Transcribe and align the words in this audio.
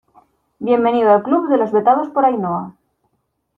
bienvenido 0.57 1.13
al 1.13 1.21
club 1.21 1.47
de 1.47 1.57
los 1.57 1.71
vetados 1.71 2.09
por 2.09 2.25
Ainhoa. 2.25 2.73